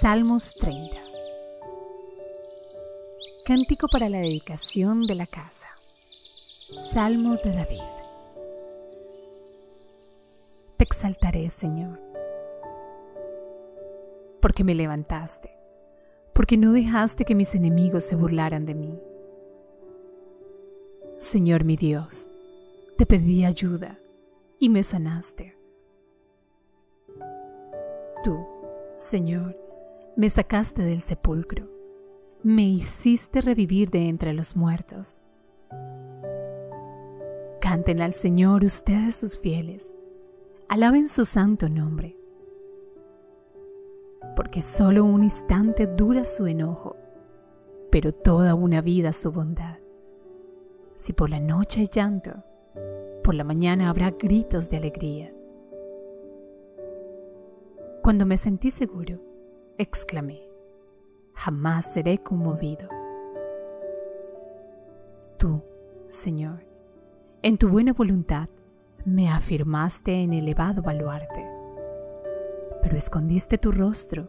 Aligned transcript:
Salmos 0.00 0.54
30. 0.54 0.96
Cántico 3.44 3.88
para 3.88 4.08
la 4.08 4.18
dedicación 4.18 5.08
de 5.08 5.16
la 5.16 5.26
casa. 5.26 5.66
Salmo 6.92 7.34
de 7.34 7.52
David. 7.52 7.82
Te 10.76 10.84
exaltaré, 10.84 11.50
Señor, 11.50 11.98
porque 14.40 14.62
me 14.62 14.76
levantaste, 14.76 15.58
porque 16.32 16.56
no 16.56 16.72
dejaste 16.72 17.24
que 17.24 17.34
mis 17.34 17.56
enemigos 17.56 18.04
se 18.04 18.14
burlaran 18.14 18.66
de 18.66 18.76
mí. 18.76 19.00
Señor 21.18 21.64
mi 21.64 21.76
Dios, 21.76 22.30
te 22.96 23.04
pedí 23.04 23.44
ayuda 23.44 23.98
y 24.60 24.68
me 24.68 24.84
sanaste. 24.84 25.56
Tú, 28.22 28.46
Señor, 28.96 29.67
me 30.18 30.28
sacaste 30.28 30.82
del 30.82 31.00
sepulcro, 31.00 31.68
me 32.42 32.64
hiciste 32.64 33.40
revivir 33.40 33.88
de 33.88 34.08
entre 34.08 34.32
los 34.32 34.56
muertos. 34.56 35.22
Canten 37.60 38.00
al 38.00 38.10
Señor 38.10 38.64
ustedes 38.64 39.14
sus 39.14 39.38
fieles, 39.38 39.94
alaben 40.68 41.06
su 41.06 41.24
santo 41.24 41.68
nombre, 41.68 42.16
porque 44.34 44.60
solo 44.60 45.04
un 45.04 45.22
instante 45.22 45.86
dura 45.86 46.24
su 46.24 46.48
enojo, 46.48 46.96
pero 47.88 48.12
toda 48.12 48.56
una 48.56 48.80
vida 48.80 49.12
su 49.12 49.30
bondad. 49.30 49.78
Si 50.96 51.12
por 51.12 51.30
la 51.30 51.38
noche 51.38 51.82
hay 51.82 51.88
llanto, 51.92 52.42
por 53.22 53.36
la 53.36 53.44
mañana 53.44 53.88
habrá 53.88 54.10
gritos 54.10 54.68
de 54.68 54.78
alegría. 54.78 55.32
Cuando 58.02 58.26
me 58.26 58.36
sentí 58.36 58.72
seguro, 58.72 59.27
exclamé, 59.78 60.42
jamás 61.34 61.92
seré 61.92 62.18
conmovido. 62.18 62.88
Tú, 65.38 65.62
Señor, 66.08 66.66
en 67.42 67.56
tu 67.58 67.68
buena 67.68 67.92
voluntad 67.92 68.48
me 69.04 69.30
afirmaste 69.30 70.14
en 70.14 70.32
elevado 70.32 70.82
baluarte, 70.82 71.48
pero 72.82 72.96
escondiste 72.96 73.56
tu 73.56 73.70
rostro 73.70 74.28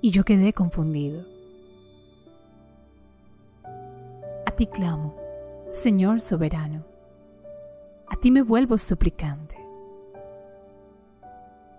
y 0.00 0.10
yo 0.10 0.24
quedé 0.24 0.52
confundido. 0.52 1.24
A 4.46 4.50
ti 4.50 4.66
clamo, 4.66 5.14
Señor 5.70 6.20
soberano, 6.20 6.84
a 8.08 8.16
ti 8.16 8.32
me 8.32 8.42
vuelvo 8.42 8.78
suplicante. 8.78 9.56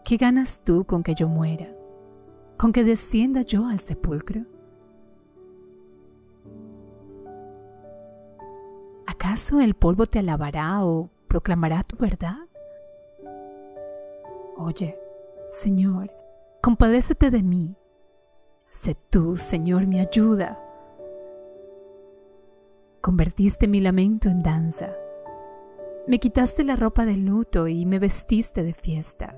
¿Qué 0.06 0.16
ganas 0.16 0.62
tú 0.64 0.86
con 0.86 1.04
que 1.04 1.16
yo 1.16 1.28
muera? 1.28 1.77
Con 2.58 2.72
que 2.72 2.84
descienda 2.84 3.42
yo 3.42 3.68
al 3.68 3.80
sepulcro? 3.80 4.42
¿Acaso 9.06 9.62
el 9.62 9.76
polvo 9.76 10.06
te 10.08 10.20
alabará 10.20 10.84
o 10.84 11.10
proclamará 11.28 11.84
tu 11.84 11.96
verdad? 11.98 12.38
Oye, 14.58 15.00
Señor, 15.50 16.12
compadécete 16.62 17.30
de 17.30 17.44
mí. 17.44 17.76
Sé 18.70 18.98
tú, 19.10 19.38
Señor, 19.38 19.86
mi 19.88 20.00
ayuda. 20.00 20.60
Convertiste 23.02 23.68
mi 23.68 23.80
lamento 23.80 24.30
en 24.30 24.42
danza. 24.42 24.94
Me 26.08 26.20
quitaste 26.20 26.64
la 26.64 26.76
ropa 26.76 27.06
de 27.06 27.18
luto 27.18 27.68
y 27.68 27.86
me 27.86 28.00
vestiste 28.00 28.64
de 28.64 28.74
fiesta 28.74 29.36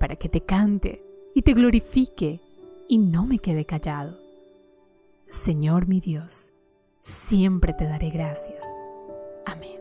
para 0.00 0.16
que 0.16 0.28
te 0.30 0.40
cante 0.40 1.04
y 1.34 1.42
te 1.42 1.52
glorifique 1.52 2.40
y 2.88 2.98
no 2.98 3.26
me 3.26 3.38
quede 3.38 3.66
callado. 3.66 4.18
Señor 5.28 5.86
mi 5.86 6.00
Dios, 6.00 6.52
siempre 6.98 7.74
te 7.74 7.84
daré 7.84 8.08
gracias. 8.08 8.64
Amén. 9.44 9.78